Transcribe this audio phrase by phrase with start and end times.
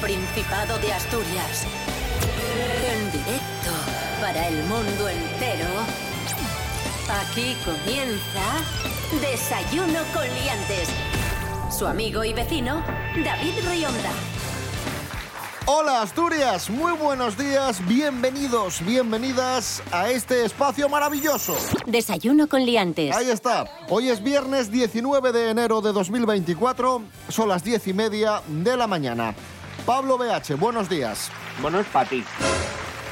[0.00, 1.66] Principado de Asturias.
[2.92, 3.70] En directo
[4.20, 5.68] para el mundo entero.
[7.08, 8.42] Aquí comienza
[9.20, 10.88] Desayuno con Liantes.
[11.70, 12.84] Su amigo y vecino,
[13.24, 14.10] David Rionda.
[15.68, 21.56] Hola Asturias, muy buenos días, bienvenidos, bienvenidas a este espacio maravilloso.
[21.86, 23.16] Desayuno con Liantes.
[23.16, 28.42] Ahí está, hoy es viernes 19 de enero de 2024, son las 10 y media
[28.46, 29.34] de la mañana.
[29.84, 31.30] Pablo BH, buenos días.
[31.60, 32.24] Bueno, es para ti.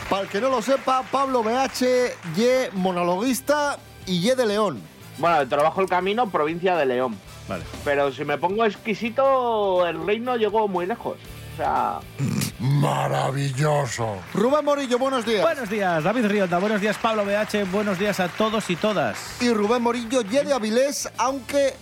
[0.09, 4.81] Para el que no lo sepa, Pablo BH, ye monologuista y ye de León.
[5.19, 7.19] Bueno, trabajo el camino, provincia de León.
[7.49, 7.65] Vale.
[7.85, 11.17] Pero si me pongo exquisito, el reino llegó muy lejos.
[11.53, 12.01] O sea,
[12.59, 14.17] Maravilloso.
[14.33, 15.43] Rubén Morillo, buenos días.
[15.43, 16.59] Buenos días, David Rionda.
[16.59, 17.71] Buenos días, Pablo BH.
[17.71, 19.43] Buenos días a todos y todas.
[19.43, 21.75] Y Rubén Morillo, ye de Avilés, aunque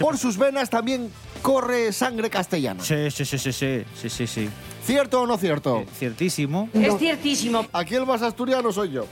[0.00, 1.12] por sus venas también
[1.46, 2.82] corre sangre castellana.
[2.82, 4.48] Sí, sí, sí, sí, sí, sí, sí, sí.
[4.84, 5.78] ¿Cierto o no cierto?
[5.78, 6.68] Eh, Ciertísimo.
[6.74, 7.64] Es ciertísimo.
[7.72, 9.06] Aquí el más asturiano soy yo.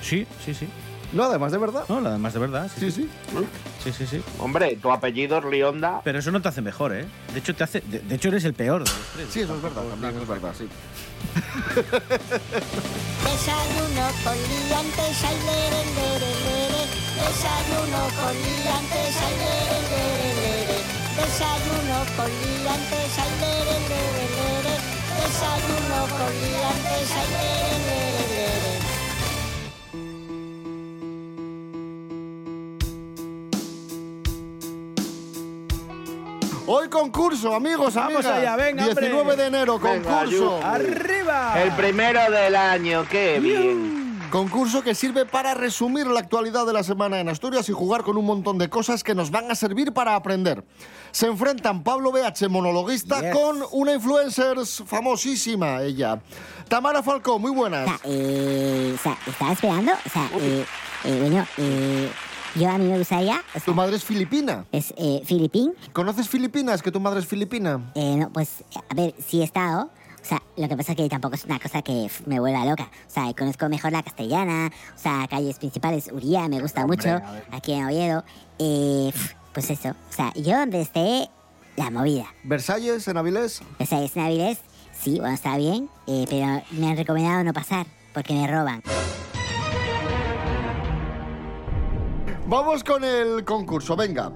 [0.00, 0.68] Sí, sí, sí.
[1.12, 1.84] No, además de verdad.
[1.88, 2.70] No, lo demás de verdad.
[2.78, 3.08] Sí, Sí, sí.
[3.82, 4.22] sí, sí, sí.
[4.38, 6.00] hombre, tu apellido es Rionda.
[6.04, 7.06] Pero eso no te hace mejor, ¿eh?
[7.32, 7.80] De hecho, te hace.
[7.80, 9.26] De, de hecho, eres el peor de los tres.
[9.32, 10.68] Sí, eso es verdad, también es verdad, sí.
[13.24, 16.82] Desayuno con liantes, ay, lere, lere, lere.
[17.18, 20.33] Desayuno con liantes, ay, lere.
[21.16, 24.74] Desayuno con liantes, ay, lere, lere, lere.
[25.20, 28.74] Desayuno con liantes, ay, lere, lere, lere.
[36.66, 38.38] Hoy concurso, amigos, Vamos amigas.
[38.38, 39.06] allá, venga, hombre.
[39.08, 40.60] 19 de enero, Venga, concurso.
[40.64, 41.62] ¡Arriba!
[41.62, 43.93] El primero del año, qué bien.
[44.38, 48.16] Concurso que sirve para resumir la actualidad de la semana en Asturias y jugar con
[48.16, 50.64] un montón de cosas que nos van a servir para aprender.
[51.12, 53.32] Se enfrentan Pablo BH, monologuista, Yes.
[53.32, 56.20] con una influencer famosísima, ella.
[56.66, 57.84] Tamara Falcó, muy O buenas.
[57.86, 60.64] sea, eh, o sea, estaba esperando, o sea, eh,
[61.04, 62.10] eh, bueno, eh,
[62.56, 64.64] yo a mí me gustaría, o Tu madre es filipina.
[64.72, 66.82] es eh, Filipín, ¿Conoces Filipinas?
[66.82, 67.92] Que tu madre es filipina.
[67.94, 69.90] eh, no, pues, a ver, sí he estado,
[70.24, 72.84] o sea, lo que pasa es que tampoco es una cosa que me vuelva loca,
[72.84, 77.24] o sea, conozco mejor la castellana, o sea, calles principales, Uría, me gusta Hombre, mucho,
[77.52, 78.24] aquí en Oviedo,
[78.58, 79.12] eh,
[79.52, 81.28] pues eso, o sea, yo desde
[81.76, 83.60] la movida, Versalles, en Avilés.
[83.78, 84.60] o sea, es Naviles,
[84.98, 88.82] sí, bueno, está bien, eh, pero me han recomendado no pasar, porque me roban.
[92.46, 94.32] Vamos con el concurso, venga.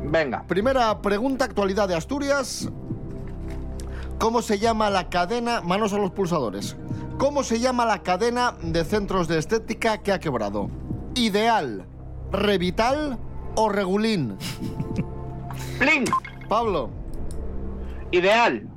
[0.00, 2.68] Venga, Primera pregunta, actualidad de Asturias.
[4.18, 5.60] ¿Cómo se llama la cadena?
[5.60, 6.76] Manos a los pulsadores.
[7.18, 10.70] ¿Cómo se llama la cadena de centros de estética que ha quebrado?
[11.14, 11.86] ¿Ideal,
[12.32, 13.16] Revital
[13.54, 14.36] o Regulín?
[15.78, 16.04] ¡Plin!
[16.48, 16.90] Pablo.
[18.10, 18.68] Ideal.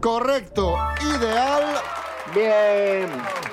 [0.00, 1.64] Correcto, Ideal.
[2.34, 3.08] Bien.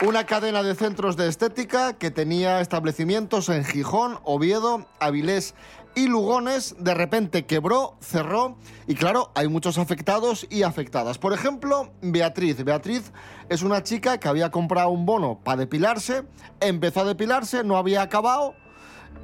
[0.07, 5.55] Una cadena de centros de estética que tenía establecimientos en Gijón, Oviedo, Avilés
[5.95, 8.55] y Lugones, de repente quebró, cerró
[8.87, 11.17] y claro, hay muchos afectados y afectadas.
[11.17, 12.63] Por ejemplo, Beatriz.
[12.63, 13.11] Beatriz
[13.49, 16.23] es una chica que había comprado un bono para depilarse,
[16.59, 18.55] empezó a depilarse, no había acabado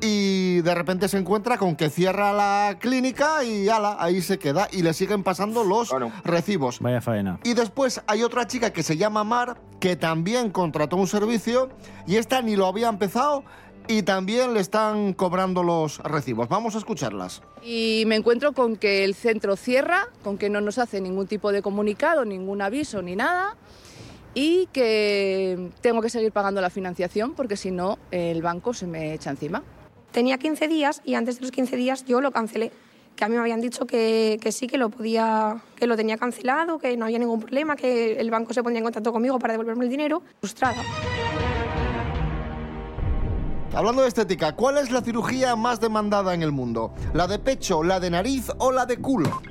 [0.02, 4.68] y de repente se encuentra con que cierra la clínica y ala, ahí se queda
[4.72, 6.12] y le siguen pasando los Bueno.
[6.24, 6.80] recibos.
[6.80, 7.40] Vaya faena.
[7.44, 11.70] Y después hay otra chica que se llama Mar, que también contrató un servicio
[12.08, 13.44] y esta ni lo había empezado
[13.90, 16.48] y también le están cobrando los recibos.
[16.48, 17.42] Vamos a escucharlas.
[17.64, 21.52] Y me encuentro con que el centro cierra, con que no nos hace ningún tipo
[21.52, 23.58] de comunicado, ningún aviso ni nada,
[24.36, 29.16] y que tengo que seguir pagando la financiación porque si no el banco se me
[29.16, 29.64] echa encima.
[30.12, 32.72] Tenía 15 días y antes de los 15 días yo lo cancelé.
[33.16, 36.18] Que a mí me habían dicho que, que sí, que lo podía, que lo tenía
[36.18, 39.54] cancelado, que no había ningún problema, que el banco se pondría en contacto conmigo para
[39.54, 40.22] devolverme el dinero.
[40.40, 40.84] Frustrada.
[43.80, 46.94] Hablando de estética, ¿cuál es la cirugía más demandada en el mundo?
[47.14, 49.42] ¿La de pecho, la de nariz o la de culo?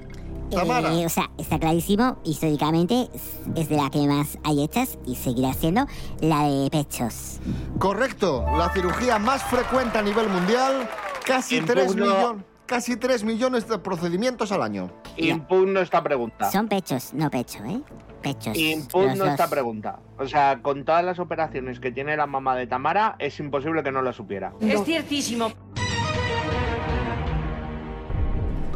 [0.51, 0.93] Tamara.
[0.93, 5.55] Eh, o sea, está clarísimo, históricamente es- de la que más hay hechas y seguirá
[5.55, 5.87] siendo
[6.21, 7.39] la de pechos.
[7.79, 10.91] Correcto, la cirugía más frecuente a nivel mundial,
[11.25, 11.75] casi Impugno.
[11.85, 12.45] 3 millones.
[12.69, 14.91] Casi 3 millones de procedimientos al año.
[15.17, 16.51] Impugno esta pregunta.
[16.51, 17.81] Son pechos, no pecho, ¿eh?
[18.21, 18.55] Pechos.
[18.59, 19.51] Impugno esta dos.
[19.51, 20.01] pregunta.
[20.19, 23.91] O sea, con todas las operaciones que tiene la mamá de Tamara, es imposible que
[23.91, 24.53] no la supiera.
[24.61, 25.51] Es ciertísimo.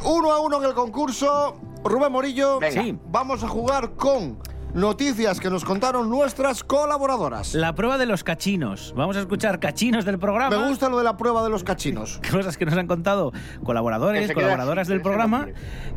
[0.07, 1.61] Uno a uno en el concurso.
[1.85, 2.83] Rubén Morillo, Venga.
[2.83, 2.99] Sí.
[3.09, 4.39] vamos a jugar con
[4.75, 7.55] noticias que nos contaron nuestras colaboradoras.
[7.55, 8.95] La prueba de los cachinos.
[8.97, 10.57] Vamos a escuchar cachinos del programa.
[10.57, 12.21] Me gusta lo de la prueba de los cachinos.
[12.31, 15.49] Cosas que nos han contado Que colaboradores, queda colaboradoras del que programa,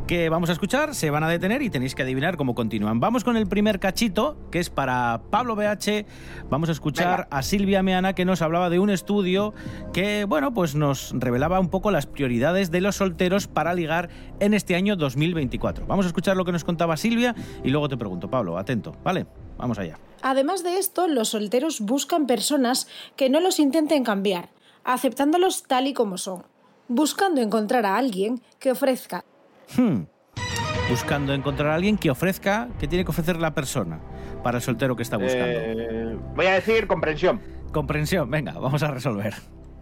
[0.07, 3.00] que vamos a escuchar, se van a detener y tenéis que adivinar cómo continúan.
[3.00, 6.06] Vamos con el primer cachito, que es para Pablo BH.
[6.50, 9.54] Vamos a escuchar a Silvia Meana, que nos hablaba de un estudio
[9.94, 14.54] que, bueno, pues nos revelaba un poco las prioridades de los solteros para ligar en
[14.54, 15.86] este año 2024.
[15.88, 19.25] Vamos a escuchar lo que nos contaba Silvia y luego te pregunto, Pablo, atento, ¿vale?
[19.57, 19.97] Vamos allá.
[20.21, 24.50] Además de esto, los solteros buscan personas que no los intenten cambiar,
[24.83, 26.44] aceptándolos tal y como son,
[26.88, 29.23] buscando encontrar a alguien que ofrezca
[29.77, 30.03] Hmm.
[30.89, 34.00] Buscando encontrar a alguien que ofrezca, que tiene que ofrecer la persona
[34.44, 35.59] para el soltero que está buscando.
[35.59, 37.41] Eh, voy a decir comprensión.
[37.71, 39.33] Comprensión, venga, vamos a resolver.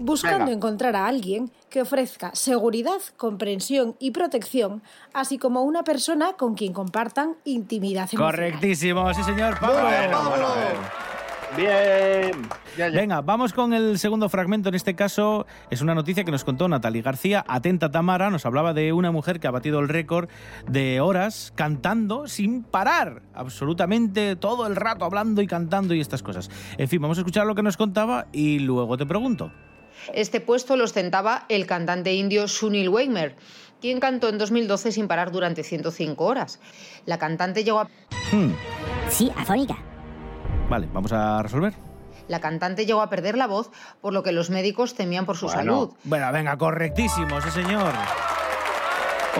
[0.03, 0.53] Buscando Venga.
[0.53, 4.83] encontrar a alguien que ofrezca seguridad, comprensión y protección,
[5.13, 8.31] así como una persona con quien compartan intimidad emocional.
[8.31, 9.81] Correctísimo, sí señor, Pablo.
[9.81, 10.47] Bueno, Pablo.
[11.55, 12.31] Bien.
[12.77, 12.99] Ya, ya.
[12.99, 14.69] Venga, vamos con el segundo fragmento.
[14.69, 17.45] En este caso es una noticia que nos contó Natalie García.
[17.47, 20.29] Atenta Tamara, nos hablaba de una mujer que ha batido el récord
[20.67, 23.21] de horas cantando sin parar.
[23.35, 26.49] Absolutamente todo el rato hablando y cantando y estas cosas.
[26.77, 29.51] En fin, vamos a escuchar lo que nos contaba y luego te pregunto.
[30.13, 33.35] Este puesto lo ostentaba el cantante indio Sunil Weimer,
[33.79, 36.59] quien cantó en 2012 sin parar durante 105 horas.
[37.05, 37.87] La cantante llegó a,
[38.31, 38.51] Hmm,
[39.09, 39.77] Sí, afónica.
[40.69, 41.73] Vale, vamos a resolver.
[42.29, 43.69] la cantante llegó a perder la voz,
[44.01, 45.59] por lo que los médicos temían por su Bueno.
[45.59, 45.93] salud.
[46.05, 47.91] Bueno, venga, correctísimo, sí señor.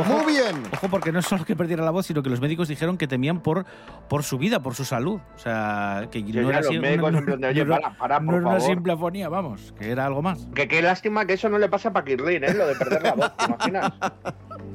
[0.08, 0.64] Muy bien.
[0.74, 3.08] Ojo, porque no es solo que perdiera la voz, sino que los médicos dijeron que
[3.08, 3.66] temían por,
[4.10, 5.20] por su vida, por su salud.
[5.36, 7.76] O sea, que no ya, era los así- médicos no- en plan de, "Oye, no
[7.76, 8.76] era- para, para, por no era una favor".
[8.76, 10.48] simple afonía, vamos, que era algo más.
[10.56, 12.54] Que qué lástima que eso no le pasa a Paquirlín, ¿eh?
[12.54, 13.94] Lo de perder la voz, ¿te imaginas?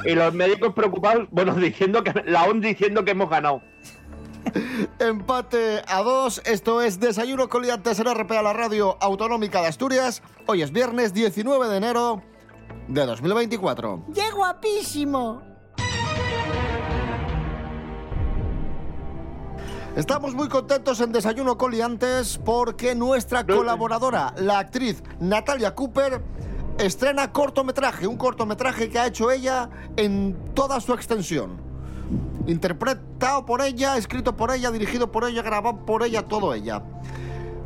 [0.05, 3.61] Y los médicos preocupados, bueno, diciendo que la ON diciendo que hemos ganado.
[5.01, 6.41] Empate a dos.
[6.47, 10.23] Esto es Desayuno con Liantes en RPA, la radio autonómica de Asturias.
[10.47, 12.23] Hoy es viernes 19 de enero
[12.89, 14.05] de 2024.
[14.15, 15.43] ¡Qué guapísimo!
[19.95, 26.23] Estamos muy contentos en Desayuno Coliantes porque nuestra colaboradora, la actriz Natalia Cooper,
[26.79, 31.61] estrena cortometraje, un cortometraje que ha hecho ella en toda su extensión.
[32.47, 36.83] Interpretado por ella, escrito por ella, dirigido por ella, grabado por ella, todo ella.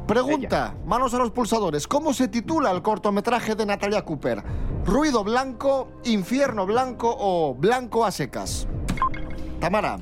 [0.06, 4.42] Pregunta, manos a los pulsadores, ¿cómo se titula el cortometraje de Natalia Cooper?
[4.84, 8.66] ¿Ruido blanco, infierno blanco o blanco a secas?
[9.60, 9.98] Tamara,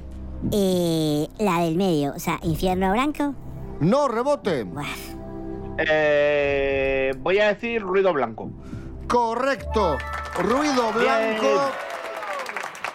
[0.52, 3.34] Eh, la del medio, o sea, infierno blanco.
[3.80, 4.64] no rebote.
[4.64, 4.86] Buah.
[5.78, 8.50] Eh, voy a decir ruido blanco.
[9.06, 9.96] Correcto.
[10.42, 11.70] Ruido Blanco.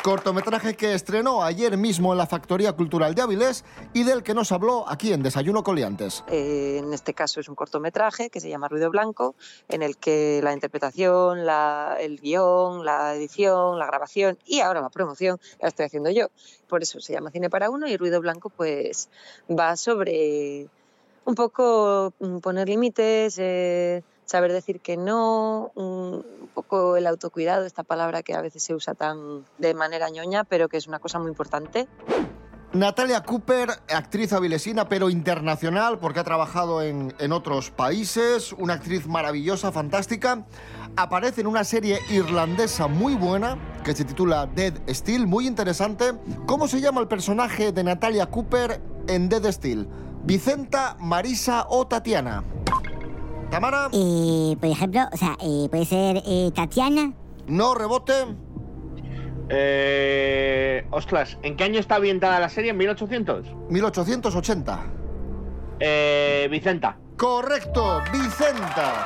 [0.06, 4.52] Cortometraje que estrenó ayer mismo en la Factoría Cultural de Avilés y del que nos
[4.52, 6.24] habló aquí en Desayuno Coliantes.
[6.28, 9.34] Eh, en este caso es un cortometraje que se llama Ruido Blanco,
[9.68, 15.40] en el que la interpretación, el guion, la edición, la grabación y ahora la promoción
[15.60, 16.28] la estoy haciendo yo.
[16.68, 19.10] Por eso se llama Cine para Uno y Ruido Blanco pues
[19.50, 20.68] va sobre
[21.26, 26.24] un poco mm, poner límites, eh, saber decir que no, un
[26.98, 30.78] el autocuidado, esta palabra que a veces se usa tan de manera ñoña, pero que
[30.78, 31.88] es una cosa muy importante.
[32.74, 39.08] Natalia Cooper, actriz avilesina pero internacional porque ha trabajado en, en otros países, una actriz
[39.08, 40.46] maravillosa, fantástica.
[40.98, 46.14] Aparece en una serie irlandesa muy buena que se titula Dead Steel, muy interesante.
[46.46, 49.88] ¿Cómo se llama el personaje de Natalia Cooper en Dead Steel?
[50.24, 52.44] ¿Vicenta, Marisa o Tatiana?
[53.56, 57.14] Tamara, Eh, por ejemplo, o sea, eh, puede ser eh, Tatiana.
[57.48, 58.14] no rebote.
[59.48, 62.72] Eh, ostras, ¿en qué año está ambientada la serie?
[62.72, 63.46] ¿En 1800?
[63.70, 64.80] 1880.
[65.80, 66.98] Eh, Vicenta.
[67.16, 69.06] Correcto, Vicenta.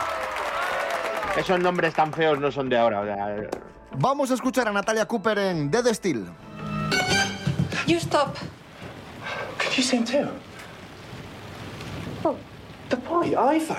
[1.37, 3.01] Esos nombres tan feos no son de ahora.
[3.01, 3.35] o sea,
[3.99, 6.25] Vamos a escuchar a Natalia Cooper en Dead Steel.
[7.85, 8.35] You stop.
[9.59, 10.27] Could you sing too?
[12.23, 12.35] Oh,
[12.89, 13.77] the boy, Ivor.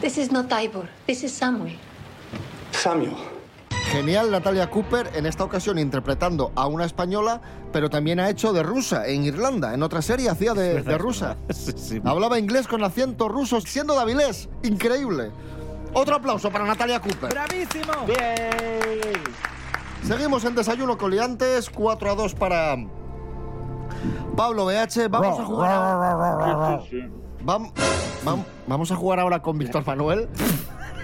[0.00, 0.88] This is not Ivor.
[1.06, 1.76] This is Samuel.
[2.72, 3.14] Samuel.
[3.90, 7.40] Genial Natalia Cooper, en esta ocasión interpretando a una española,
[7.72, 9.72] pero también ha hecho de rusa en Irlanda.
[9.72, 11.36] En otra serie hacía de, de rusa.
[11.52, 12.00] Sí, sí.
[12.04, 14.48] Hablaba inglés con acento ruso, siendo de Avilés.
[14.64, 15.30] Increíble.
[15.92, 17.30] Otro aplauso para Natalia Cooper.
[17.30, 17.92] ¡Bravísimo!
[18.06, 19.12] Bien.
[20.02, 22.76] Seguimos en Desayuno Coliantes, 4 a 2 para
[24.36, 25.08] Pablo BH.
[25.08, 26.80] Vamos a jugar ahora.
[26.90, 27.08] Sí, sí.
[28.64, 30.28] Vam- vam- vamos a jugar ahora con Víctor Manuel.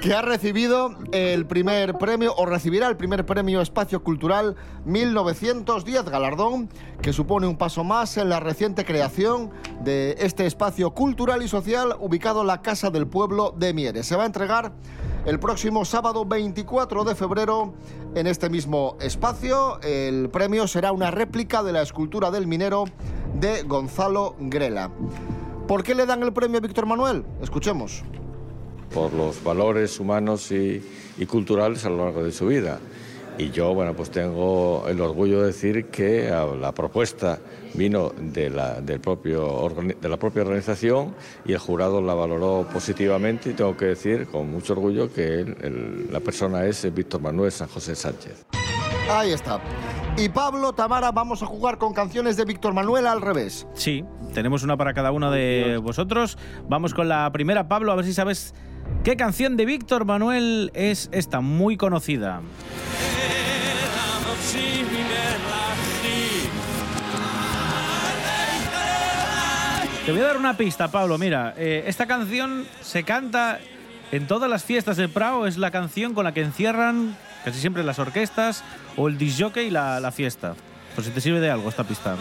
[0.01, 6.71] que ha recibido el primer premio o recibirá el primer premio Espacio Cultural 1910 galardón
[7.03, 9.51] que supone un paso más en la reciente creación
[9.83, 14.07] de este espacio cultural y social ubicado en la Casa del Pueblo de Mieres.
[14.07, 14.73] Se va a entregar
[15.27, 17.75] el próximo sábado 24 de febrero
[18.15, 19.81] en este mismo espacio.
[19.83, 22.85] El premio será una réplica de la escultura del minero
[23.35, 24.91] de Gonzalo Grela.
[25.71, 27.23] ¿Por qué le dan el premio a Víctor Manuel?
[27.41, 28.03] Escuchemos
[28.93, 30.83] por los valores humanos y,
[31.27, 32.81] culturales a lo largo de su vida.
[33.39, 36.29] Y yo, bueno, pues tengo el orgullo de decir que
[36.61, 37.39] la propuesta
[37.75, 43.51] vino de la, del propio, de la propia organización y el jurado la valoró positivamente
[43.51, 47.95] y tengo que decir con mucho orgullo que la persona es Víctor Manuel San José
[47.95, 48.45] Sánchez.
[49.09, 49.61] Ahí está.
[50.17, 53.67] Y Pablo, Tamara, vamos a jugar con canciones de Víctor Manuel al revés.
[53.75, 54.05] Sí,
[54.35, 56.37] tenemos una para cada uno de vosotros.
[56.69, 58.55] Vamos con la primera, Pablo, a ver si sabes
[59.05, 62.43] qué canción de Víctor Manuel es esta, muy conocida.
[70.05, 71.19] Te voy a dar una pista, Pablo.
[71.19, 73.61] Mira, eh, esta canción se canta
[74.11, 75.47] en todas las fiestas de Prado.
[75.47, 78.63] Es la canción con la que encierran casi siempre las orquestas
[78.97, 80.55] o el disjockey y la, la fiesta.
[80.95, 82.17] Por si te sirve de algo esta pista.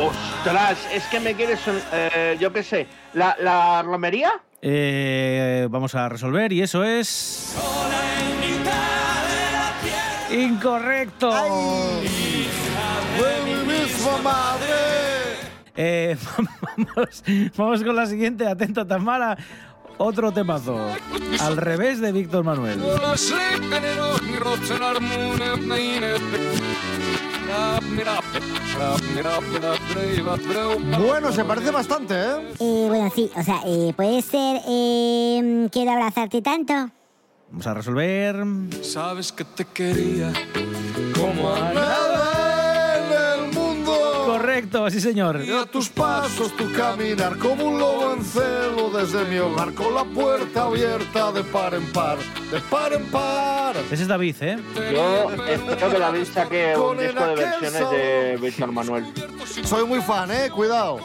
[0.00, 1.60] Ostras, es que me quieres,
[1.92, 4.32] eh, yo qué sé, la, la romería.
[4.60, 7.54] Eh, vamos a resolver y eso es.
[10.32, 11.30] Incorrecto.
[15.76, 16.16] Eh,
[16.86, 17.24] vamos,
[17.56, 19.36] vamos con la siguiente, atenta Tamara.
[19.98, 20.76] Otro temazo.
[21.40, 22.80] Al revés de Víctor Manuel.
[30.98, 32.52] Bueno, se parece bastante, ¿eh?
[32.58, 36.74] Eh, bueno, sí, o sea, eh, puede ser eh, Quiero abrazarte tanto.
[37.50, 38.36] Vamos a resolver.
[38.82, 40.32] Sabes que te quería
[41.14, 42.13] como a Nada.
[44.54, 45.42] Correcto, sí señor.
[45.44, 49.92] Y a tus pasos tu caminar como un lobo en celo desde mi hogar con
[49.92, 52.18] la puerta abierta de par en par,
[52.52, 53.76] de par en par.
[53.90, 54.58] Ese es David, ¿eh?
[54.92, 59.04] Yo espero que David saque un disco de versiones de Víctor Manuel.
[59.64, 60.48] Soy muy fan, ¿eh?
[60.54, 61.00] Cuidado.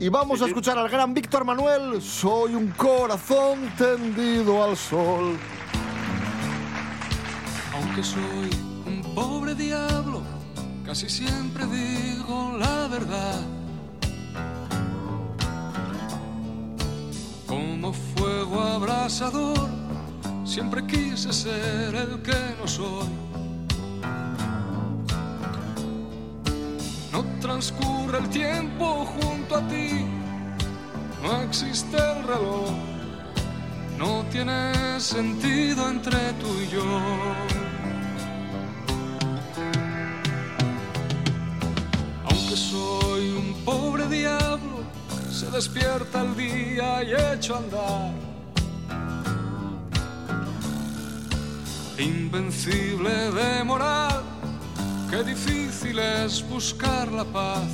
[0.00, 2.00] Y vamos a escuchar al gran Víctor Manuel.
[2.00, 5.36] Soy un corazón tendido al sol.
[7.74, 8.48] Aunque soy
[8.86, 10.13] un pobre diablo,
[10.84, 13.40] casi siempre digo la verdad.
[17.46, 19.68] Como fuego abrasador,
[20.44, 23.08] siempre quise ser el que no soy.
[27.12, 30.04] No transcurre el tiempo junto a ti,
[31.22, 32.70] no existe el reloj,
[33.98, 37.63] no tiene sentido entre tú y yo.
[44.14, 44.78] Diablo,
[45.30, 48.12] se despierta el día y echo a andar.
[51.98, 54.22] Invencible de moral,
[55.10, 57.68] qué difícil es buscar la paz.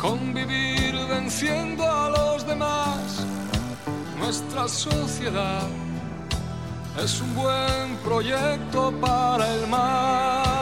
[0.00, 3.26] Convivir venciendo a los demás,
[4.18, 5.66] nuestra sociedad
[7.02, 10.53] es un buen proyecto para el mal.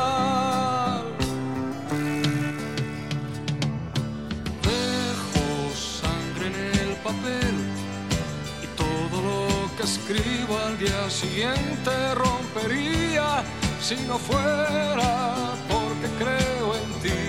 [9.83, 13.43] Escribo al día siguiente rompería
[13.81, 17.23] si no fuera porque creo en ti.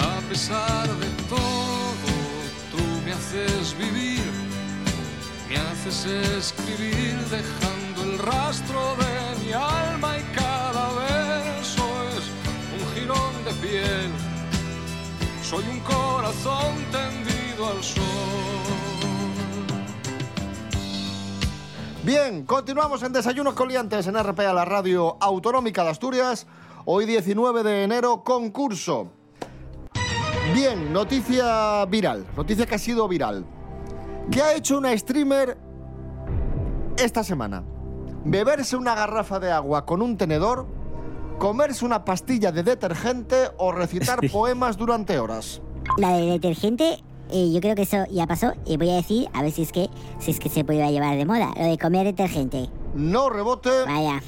[0.00, 2.10] A pesar de todo,
[2.72, 4.30] tú me haces vivir,
[5.48, 11.84] me haces escribir dejando el rastro de mi alma y cada verso
[12.16, 12.24] es
[12.76, 14.10] un jirón de piel.
[15.42, 18.77] Soy un corazón tendido al sol.
[22.08, 26.46] Bien, continuamos en Desayunos Coliantes en RPA, la radio autonómica de Asturias.
[26.86, 29.10] Hoy 19 de enero, concurso.
[30.54, 33.44] Bien, noticia viral, noticia que ha sido viral.
[34.30, 35.58] ¿Qué ha hecho una streamer
[36.96, 37.62] esta semana?
[38.24, 40.66] Beberse una garrafa de agua con un tenedor,
[41.38, 45.60] comerse una pastilla de detergente o recitar poemas durante horas.
[45.98, 48.52] La de detergente, eh, yo creo que eso ya pasó.
[48.66, 51.16] Y voy a decir, a ver si es que si es que se puede llevar
[51.16, 51.50] de moda.
[51.56, 52.68] Lo de comer detergente.
[52.94, 53.70] No rebote.
[53.86, 54.22] Vaya.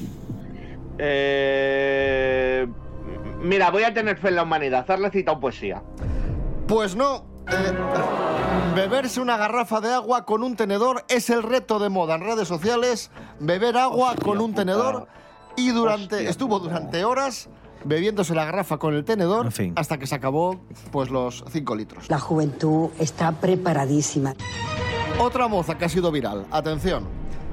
[0.98, 2.66] Eh,
[3.42, 4.84] mira, voy a tener fe en la humanidad.
[4.88, 5.82] Has recitado poesía.
[6.66, 7.24] Pues no,
[8.74, 12.46] Beberse una garrafa de agua con un tenedor es el reto de moda en redes
[12.46, 13.10] sociales.
[13.40, 15.08] Beber agua con un tenedor
[15.56, 17.48] y durante estuvo durante horas
[17.84, 20.60] bebiéndose la garrafa con el tenedor hasta que se acabó
[20.90, 22.08] pues los 5 litros.
[22.08, 24.34] La juventud está preparadísima.
[25.18, 26.46] Otra moza que ha sido viral.
[26.50, 27.06] Atención.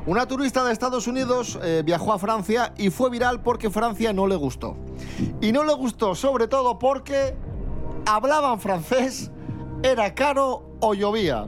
[0.06, 4.26] Una turista de Estados Unidos eh, viajó a Francia y fue viral porque Francia no
[4.26, 4.78] le gustó.
[5.42, 7.36] Y no le gustó sobre todo porque
[8.06, 9.30] hablaban francés,
[9.84, 11.48] era caro o llovía.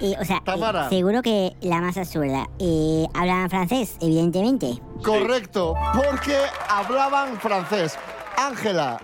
[0.00, 2.48] Eh, o sea, eh, seguro que la más absurda.
[2.58, 4.80] Eh, hablaban francés, evidentemente.
[5.04, 7.98] Correcto, porque hablaban francés.
[8.36, 9.00] Ángela,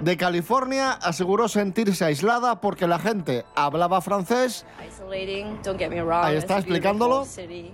[0.00, 6.24] de California, aseguró sentirse aislada porque la gente hablaba francés Isolating, don't get me wrong.
[6.24, 7.24] Ahí está, explicándolo.
[7.24, 7.72] city.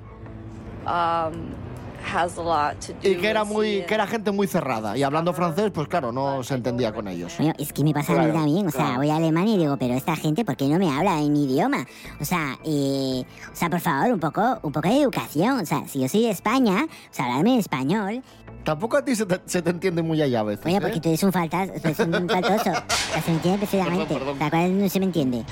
[0.87, 1.72] Um,
[2.15, 5.03] has a lot to do y que era muy que era gente muy cerrada y
[5.03, 8.17] hablando francés pues claro no se entendía con ellos Bueno, es que me pasa a
[8.17, 8.67] mí Claro, también.
[8.67, 8.97] O sea, claro.
[8.99, 11.45] voy a Alemania y digo, pero esta gente, ¿por qué no me habla en mi
[11.45, 11.87] idioma?
[12.21, 15.61] O sea, eh, o sea, por favor, un poco, un poco de educación.
[15.61, 18.23] O sea, si yo soy de España, o sea, hablarme en español.
[18.65, 20.81] Tampoco a ti se te, se te entiende muy allá a veces Oye, ¿eh?
[20.81, 22.55] porque tú eres un faltas, eres un faltoso.
[22.55, 22.85] O sea,
[23.23, 24.07] se me entiende perfectamente.
[24.07, 24.35] Perdón, perdón.
[24.37, 25.45] O sea, ¿cuál no se me entiende?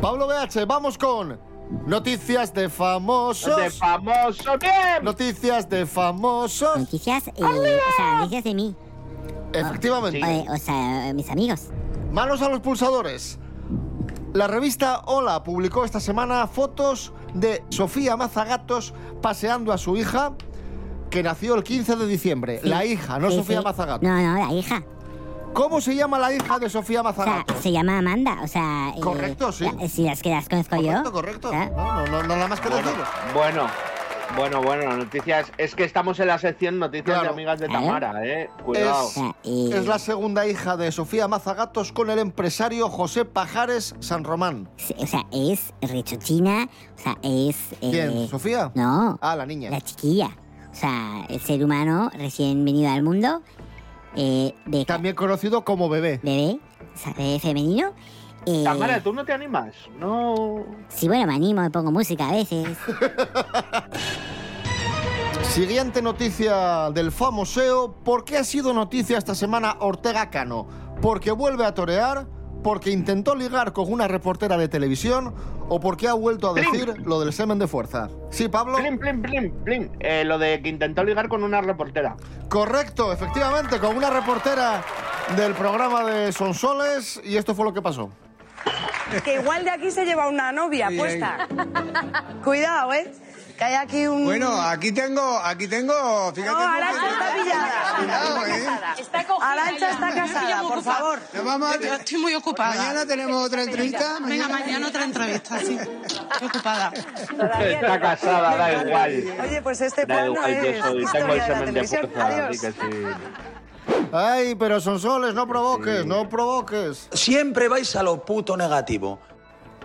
[0.00, 1.38] Pablo BH vamos con
[1.86, 5.02] noticias de famosos De famoso, bien.
[5.02, 8.74] noticias de famosos Noticias, eh, o sea, noticias de mí.
[9.52, 11.68] efectivamente O, o sea, mis amigos.
[12.12, 13.38] Manos a los pulsadores.
[14.34, 20.32] La revista Hola publicó esta semana fotos de Sofía Mazagatos paseando a su hija
[21.10, 22.60] que nació el 15 de diciembre.
[22.62, 22.68] Sí.
[22.68, 23.64] La hija, no Sí, Sofía sí.
[23.64, 24.02] Mazagatos.
[24.08, 24.82] No, no, la hija.
[25.54, 28.90] ¿Cómo se llama la hija de Sofía O sea, se llama Amanda, o sea...
[28.96, 29.64] eh, Correcto, sí.
[29.64, 31.12] la- si las que las conozco correcto, yo.
[31.12, 31.48] correcto.
[31.48, 33.08] o sea, No, no, no, nada más que Bueno, deciros.
[33.34, 33.66] bueno,
[34.34, 35.52] bueno, bueno, noticias.
[35.58, 37.22] Es que estamos en la sección noticias Claro.
[37.24, 37.84] de amigas de Claro.
[37.84, 38.48] Tamara, eh.
[38.64, 39.08] Cuidado.
[39.08, 44.24] Es, eh, es la segunda hija de Sofía Mazagatos con el empresario José Pajares San
[44.24, 44.70] Román.
[44.78, 47.72] Sí, O sea, es rechochina, o sea, es...
[47.82, 48.28] eh, ¿Quién?
[48.28, 48.72] ¿Sofía?
[48.74, 49.68] No, Ah, la niña.
[49.70, 50.30] la chiquilla.
[50.70, 53.42] O sea, el ser humano recién venido al mundo,
[54.16, 56.20] eh, de También conocido como bebé.
[56.22, 56.58] bebé,
[56.94, 57.92] o sea, bebé femenino.
[58.46, 59.74] eh, Tamara, ¿tú no te animas?
[59.98, 60.64] No.
[60.88, 62.76] sí, bueno, me animo, me pongo música a veces.
[65.42, 67.92] Siguiente noticia del famoseo.
[68.04, 70.66] ¿Por qué ha sido noticia esta semana Ortega Cano?
[71.02, 72.26] ¿Porque vuelve a torear?
[72.62, 75.34] ¿Porque intentó ligar con una reportera de televisión?
[75.68, 78.08] ¿O porque ha vuelto a decir lo del semen de fuerza?
[78.30, 78.76] Sí, Pablo.
[78.78, 79.90] Plim, plim, plim, plim.
[80.00, 82.16] Eh, lo de que intentó ligar con una reportera.
[82.48, 84.82] Correcto, efectivamente, con una reportera
[85.36, 87.20] del programa de Sonsoles.
[87.24, 88.10] Y esto fue lo que pasó.
[89.24, 91.00] Que igual de aquí se lleva una novia Bien.
[91.00, 91.48] puesta.
[92.44, 93.12] Cuidado, ¿eh?
[93.58, 94.24] Que hay aquí un...
[94.24, 96.52] Bueno, aquí tengo, aquí tengo, fíjate.
[96.52, 96.68] No,
[98.02, 98.94] Está ¿eh?
[98.98, 101.18] Está cogida Arancha está casada, por favor.
[101.32, 102.74] Nos vamos a- Yo estoy muy ocupada.
[102.76, 104.18] Mañana tenemos otra entrevista.
[104.20, 105.78] Venga, mañana otra entrevista, sí.
[105.78, 106.92] Estoy ocupada.
[106.94, 109.24] Está casada, da igual.
[109.42, 110.82] Oye, pues este Da igual, yo es soy.
[110.82, 112.10] Tengo el historia de la semen de televisión.
[112.12, 112.60] fuerza, así Adiós.
[112.60, 114.06] que sí.
[114.12, 117.08] Ay, pero Sonsoles, no provoques, no provoques.
[117.12, 119.18] Siempre vais a lo puto negativo.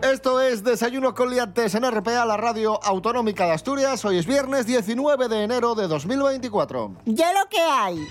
[0.01, 4.05] Esto es Desayuno con Liantes en RPA, la radio autonómica de Asturias.
[4.05, 6.97] Hoy es viernes 19 de enero de 2024.
[7.05, 8.07] Ya lo que hay.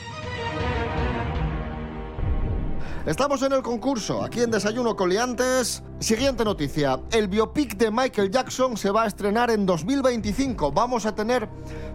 [3.06, 5.84] Estamos en el concurso, aquí en Desayuno con Liantes.
[6.00, 6.98] Siguiente noticia.
[7.12, 10.72] El biopic de Michael Jackson se va a estrenar en 2025.
[10.72, 11.48] Vamos a tener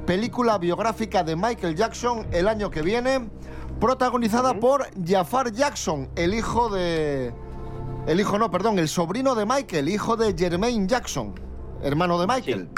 [0.05, 3.29] película biográfica de Michael Jackson el año que viene,
[3.81, 7.33] protagonizada por Jafar Jackson, el hijo de...
[8.07, 11.35] El hijo no, perdón, el sobrino de Michael, hijo de Jermaine Jackson,
[11.83, 12.69] hermano de Michael.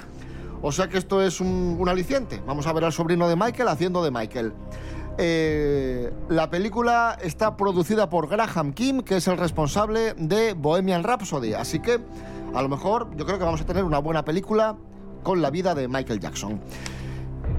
[0.62, 2.42] O sea que esto es un, un aliciente.
[2.46, 4.54] Vamos a ver al sobrino de Michael haciendo de Michael.
[5.18, 11.54] Eh, la película está producida por Graham Kim, que es el responsable de Bohemian Rhapsody.
[11.54, 12.00] Así que
[12.54, 14.76] a lo mejor yo creo que vamos a tener una buena película
[15.24, 16.60] con la vida de Michael Jackson.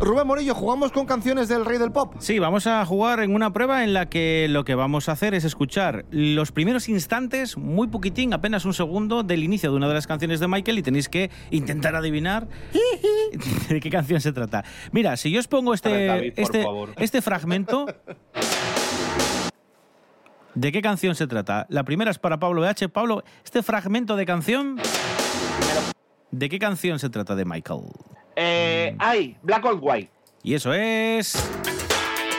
[0.01, 2.15] Rubén Morillo, ¿jugamos con canciones del rey del pop?
[2.19, 5.35] Sí, vamos a jugar en una prueba en la que lo que vamos a hacer
[5.35, 9.95] es escuchar los primeros instantes, muy poquitín, apenas un segundo, del inicio de una de
[9.95, 12.49] las canciones de Michael y tenéis que intentar adivinar
[13.69, 14.65] de qué canción se trata.
[14.91, 17.87] Mira, si yo os pongo este, David, este, este fragmento...
[20.55, 21.67] ¿De qué canción se trata?
[21.69, 22.89] La primera es para Pablo BH.
[22.89, 24.77] Pablo, este fragmento de canción...
[26.31, 27.83] ¿De qué canción se trata de Michael?
[28.37, 30.11] Eh, ay, Black or White.
[30.43, 31.35] Y eso es...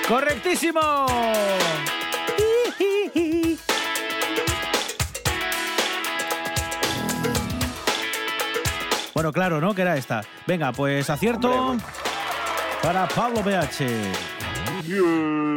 [0.07, 0.79] ¡Correctísimo!
[9.13, 9.73] Bueno, claro, ¿no?
[9.73, 10.21] Que era esta.
[10.45, 11.85] Venga, pues acierto Hombre,
[12.83, 13.85] para Pablo BH.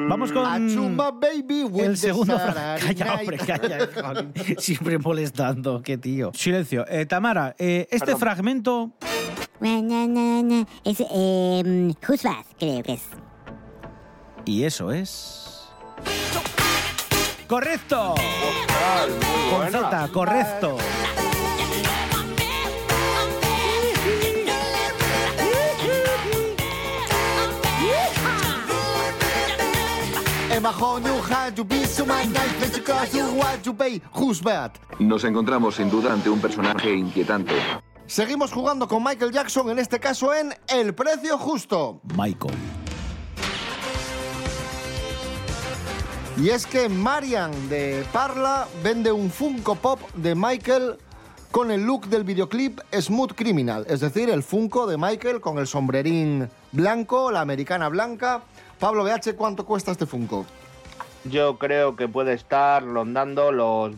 [0.09, 2.37] Vamos con baby with el the segundo
[2.81, 3.88] Calla, hombre, calla.
[4.59, 6.31] Siempre molestando, qué tío.
[6.35, 6.87] Silencio.
[6.88, 8.20] Eh, Tamara, eh, este Perdón.
[8.20, 8.92] fragmento.
[10.84, 13.02] Es eh, Husbaz, creo que es.
[14.44, 15.68] Y eso es.
[17.46, 18.14] ¡Correcto!
[19.50, 20.76] Con Z, correcto.
[34.98, 37.54] Nos encontramos sin duda ante un personaje inquietante.
[38.08, 42.00] Seguimos jugando con Michael Jackson, en este caso en El Precio Justo.
[42.16, 42.54] Michael.
[46.38, 50.96] Y es que Marian de Parla vende un Funko Pop de Michael
[51.50, 55.66] con el look del videoclip Smooth Criminal, es decir, el Funko de Michael con el
[55.66, 58.40] sombrerín blanco, la americana blanca.
[58.80, 60.46] Pablo BH, ¿cuánto cuesta este Funko?
[61.24, 63.92] Yo creo que puede estar rondando los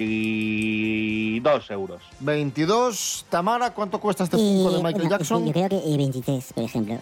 [0.00, 2.00] 22 euros.
[2.20, 3.26] 22.
[3.28, 5.46] Tamara, ¿cuánto cuesta este Funko de Eh, Michael no, Jackson?
[5.46, 6.98] Yo creo que eh, 23, por ejemplo.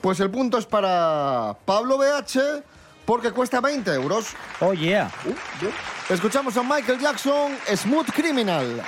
[0.00, 2.62] Pues el punto es para Pablo BH
[3.04, 4.26] porque cuesta 20 euros.
[4.60, 5.10] Oh, yeah.
[6.08, 8.82] Escuchamos a Michael Jackson, Smooth Criminal.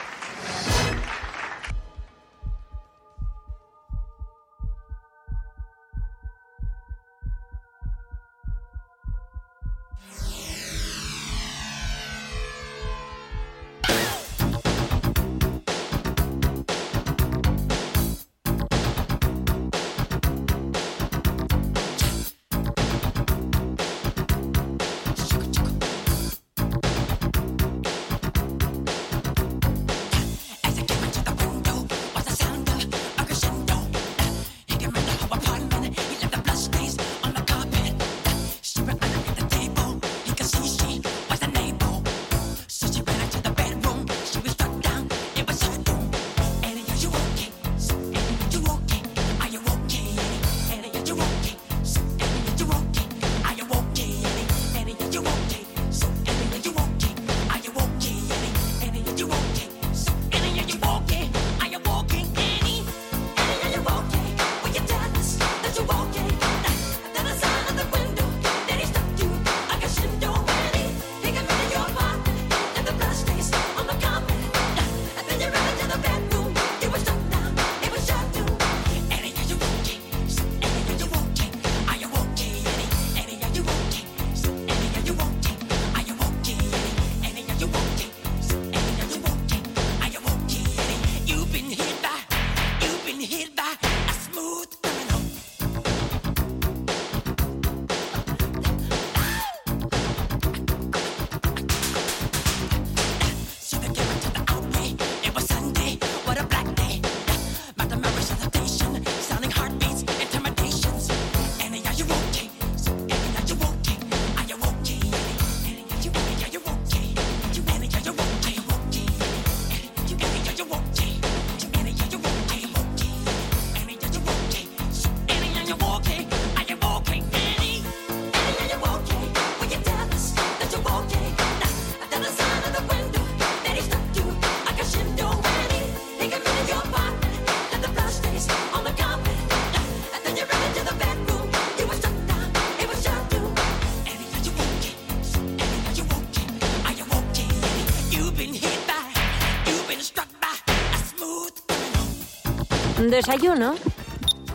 [153.11, 153.75] Desayuno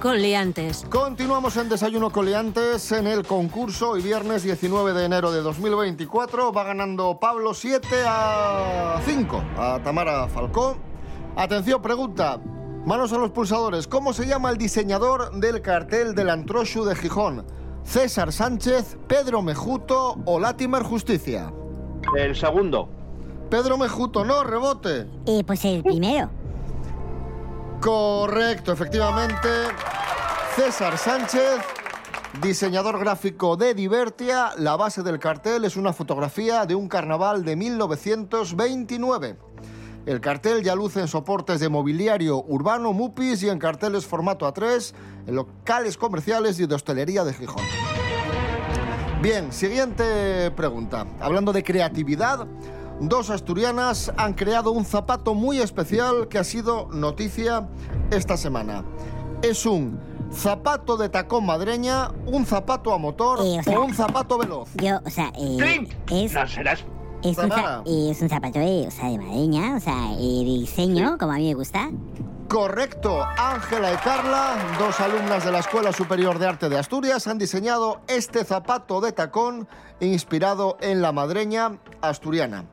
[0.01, 0.85] con liantes.
[0.89, 6.63] Continuamos en Desayuno Coliantes en el concurso y viernes 19 de enero de 2024 va
[6.63, 10.77] ganando Pablo 7 a 5 a Tamara Falcó.
[11.35, 12.39] Atención, pregunta.
[12.85, 13.87] Manos a los pulsadores.
[13.87, 17.45] ¿Cómo se llama el diseñador del cartel del Antroshu de Gijón?
[17.83, 21.53] ¿César Sánchez, Pedro Mejuto o Latimer Justicia?
[22.17, 22.89] El segundo.
[23.49, 25.07] Pedro Mejuto, no, rebote.
[25.25, 26.38] Eh, pues el primero.
[27.81, 29.47] Correcto, efectivamente.
[30.55, 31.59] César Sánchez,
[32.41, 34.51] diseñador gráfico de Divertia.
[34.57, 39.37] La base del cartel es una fotografía de un carnaval de 1929.
[40.05, 44.93] El cartel ya luce en soportes de mobiliario urbano, MUPIs y en carteles formato A3
[45.27, 47.63] en locales comerciales y de hostelería de Gijón.
[49.21, 51.05] Bien, siguiente pregunta.
[51.21, 52.45] Hablando de creatividad,
[53.01, 57.67] dos asturianas han creado un zapato muy especial que ha sido noticia
[58.11, 58.83] esta semana.
[59.41, 59.99] Es un
[60.31, 64.69] ¿Zapato de tacón madreña, un zapato a motor Eh, o sea- o un zapato veloz?
[64.75, 66.85] Yo, o sea, eh, es, No serás.
[67.23, 67.51] es, un,
[67.87, 71.47] es zapato de, o sea, de madeña, o sea, eh, de diseño, como a mí
[71.47, 71.89] me gusta.
[72.47, 73.23] Correcto.
[73.37, 78.01] Ángela y Carla, dos alumnas de la Escuela Superior de Arte de Asturias, han diseñado
[78.07, 79.67] este zapato de tacón
[79.99, 82.65] inspirado en la madreña asturiana.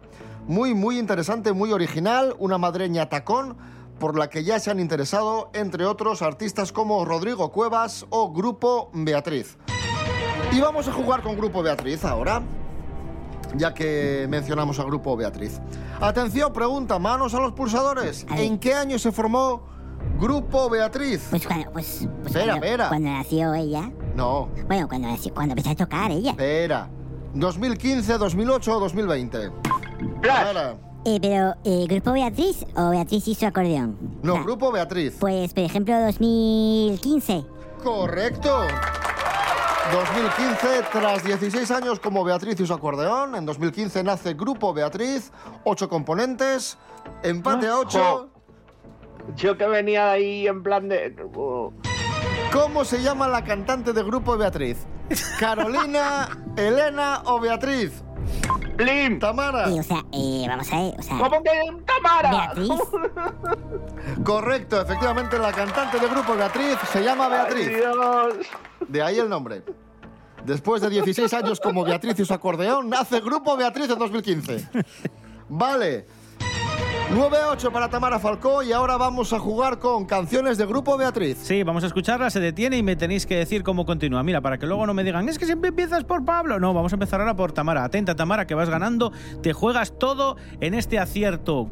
[0.46, 3.56] Muy, muy interesante, muy original, una madreña tacón
[3.98, 8.90] por la que ya se han interesado, entre otros, artistas como Rodrigo Cuevas o Grupo
[8.92, 9.56] Beatriz.
[10.52, 12.42] Y vamos a jugar con Grupo Beatriz ahora,
[13.56, 15.60] ya que mencionamos a Grupo Beatriz.
[16.00, 18.26] Atención, pregunta, manos a los pulsadores.
[18.36, 19.62] ¿En qué año se formó
[20.20, 21.26] Grupo Beatriz?
[21.30, 22.88] Pues cuando, pues, pues Espera, cuando, espera.
[22.88, 23.90] cuando nació ella.
[24.14, 24.48] No.
[24.68, 26.30] Bueno, cuando, nació- cuando empezó a tocar ella.
[26.30, 26.88] Espera.
[27.34, 29.50] 2015, 2008 o 2020.
[30.28, 30.76] Ahora.
[31.04, 33.96] Eh, pero, eh, ¿Grupo Beatriz o Beatriz y su acordeón?
[34.22, 35.16] No, Grupo Beatriz.
[35.20, 37.44] Pues, por ejemplo, 2015.
[37.82, 38.66] Correcto.
[39.92, 45.30] 2015, tras 16 años como Beatriz y su acordeón, en 2015 nace Grupo Beatriz,
[45.62, 46.76] ocho componentes,
[47.22, 48.28] empate a 8.
[49.36, 51.14] Yo que venía ahí en plan de.
[51.36, 51.72] oh,
[52.52, 54.86] ¿Cómo se llama la cantante de Grupo Beatriz?
[55.38, 58.02] ¿Carolina, Elena o Beatriz?
[58.76, 59.18] ¡Blim!
[59.18, 59.68] Tamara.
[59.68, 61.18] o sea, eh, vamos a ver, o sea...
[61.18, 61.50] ¿Cómo que
[61.86, 62.30] Tamara?
[62.30, 62.70] Beatriz.
[64.24, 67.70] Correcto, efectivamente la cantante de Grupo Beatriz se llama Beatriz.
[68.88, 69.62] De ahí el nombre.
[70.44, 74.68] Después de 16 años como Beatriz y su acordeón, nace Grupo Beatriz en 2015.
[75.48, 76.06] Vale.
[77.10, 81.38] 9-8 para Tamara Falcó y ahora vamos a jugar con canciones de Grupo Beatriz.
[81.40, 84.24] Sí, vamos a escucharla, se detiene y me tenéis que decir cómo continúa.
[84.24, 86.58] Mira, para que luego no me digan, es que siempre empiezas por Pablo.
[86.58, 87.84] No, vamos a empezar ahora por Tamara.
[87.84, 89.12] Atenta, Tamara, que vas ganando.
[89.40, 91.70] Te juegas todo en este acierto.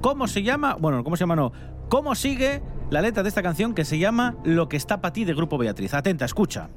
[0.00, 0.76] ¿Cómo se llama?
[0.80, 1.36] Bueno, ¿cómo se llama?
[1.36, 1.52] No.
[1.90, 5.26] ¿Cómo sigue la letra de esta canción que se llama Lo que está para ti
[5.26, 5.92] de Grupo Beatriz?
[5.92, 6.70] Atenta, escucha.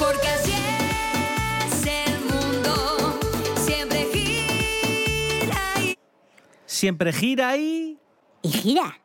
[0.00, 0.63] Porque así es
[6.74, 8.00] Siempre gira y...
[8.42, 8.98] ¿Y gira?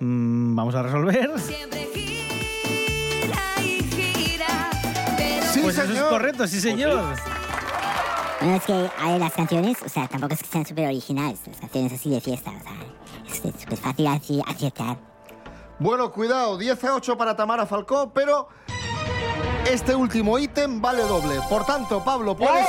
[0.00, 1.38] Mm, vamos a resolver.
[1.38, 4.68] siempre gira y gira.
[5.16, 7.04] Pero pues eso es correcto, sí señor.
[8.40, 11.38] Bueno, es que a ver, las canciones, o sea, tampoco es que sean súper originales,
[11.46, 14.98] las canciones así de fiesta, o sea, es súper fácil así aciertar.
[15.78, 18.48] Bueno, cuidado, 10 a 8 para Tamara Falcó, pero
[19.70, 21.36] este último ítem vale doble.
[21.48, 22.66] Por tanto, Pablo, puedes,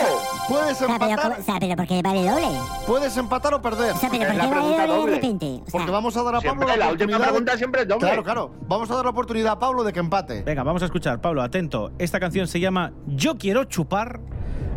[0.47, 2.47] puedes empatar, ¿cómo- o sea, pero ¿por qué vale doble?
[2.87, 3.93] puedes empatar o perder.
[3.93, 5.45] O sea, pero ¿por qué vale doble de repente?
[5.45, 7.27] O sea, Porque vamos a dar a Pablo Siempre, la última oportunidad.
[7.29, 8.07] pregunta siempre es doble.
[8.07, 8.51] Claro, claro.
[8.67, 10.43] Vamos a dar la oportunidad a Pablo de que empate.
[10.43, 11.91] Venga, vamos a escuchar, Pablo, atento.
[11.99, 14.19] Esta canción se llama Yo quiero chupar,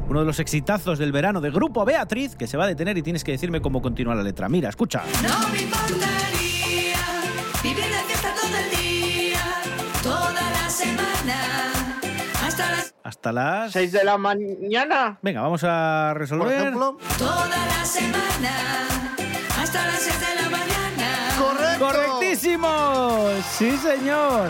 [0.08, 3.02] uno de los exitazos del verano de Grupo Beatriz, que se va a detener y
[3.02, 4.48] tienes que decirme cómo continúa la letra.
[4.48, 5.02] Mira, escucha.
[5.22, 6.37] no me
[12.60, 13.72] hasta las Hasta las...
[13.72, 15.18] 6 de la mañana.
[15.22, 16.46] Venga, vamos a resolver.
[16.46, 16.98] Por ejemplo.
[17.16, 18.86] toda la semana,
[19.60, 21.28] hasta las 6 de la mañana.
[21.38, 21.84] ¡Correcto!
[21.84, 23.28] ¡Correctísimo!
[23.56, 24.48] ¡Sí, señor!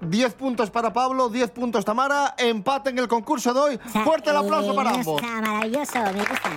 [0.00, 3.80] 10 puntos para Pablo, 10 puntos Tamara, empate en el concurso de hoy.
[3.84, 5.22] o sea, Fuerte el aplauso eh, para ambos.
[5.22, 6.50] Está maravilloso, me gusta.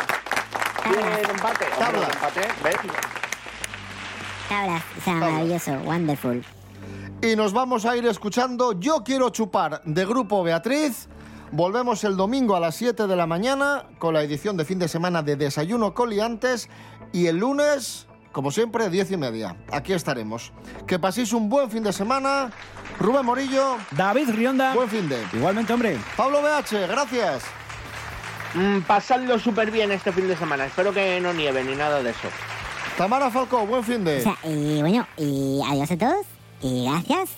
[0.89, 1.65] Bien, empate.
[1.65, 2.07] Hombre, Tabla.
[2.13, 2.75] empate, ¿ves?
[4.49, 6.45] Tablas, o sea, maravilloso, wonderful.
[7.25, 11.07] Y nos vamos a ir escuchando Yo quiero chupar de Grupo Beatriz.
[11.51, 14.87] Volvemos el domingo a las 7 de la mañana con la edición de fin de
[14.87, 16.69] semana de Desayuno Coliantes
[17.13, 19.55] y el lunes, como siempre, 10 y media.
[19.71, 20.51] Aquí estaremos.
[20.85, 22.51] Que paséis un buen fin de semana.
[22.99, 24.75] Rubén Morillo, David Rionda.
[24.75, 25.25] buen fin de.
[25.33, 25.97] Igualmente, hombre.
[26.15, 27.43] Pablo BH, gracias.
[28.53, 30.67] Mm, pasadlo súper bien este fin de semana.
[30.67, 32.27] Espero que no nieve ni nada de eso.
[32.99, 34.19] Tamara Falcó, buen fin de.
[34.19, 36.25] O sea, eh, bueno, eh, adiós a todos,
[36.61, 37.29] eh, gracias.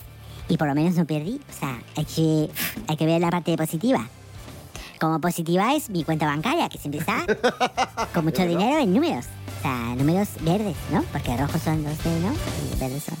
[0.48, 1.40] Y por lo menos no perdí.
[1.48, 2.50] O sea, hay que,
[2.86, 4.08] hay que ver la parte positiva.
[5.00, 7.24] Como positiva es mi cuenta bancaria, que siempre está
[8.14, 9.26] con mucho dinero en números.
[9.58, 11.02] O sea, números verdes, ¿no?
[11.12, 12.32] Porque rojos son los de, ¿no?
[12.32, 13.16] Y verdes son.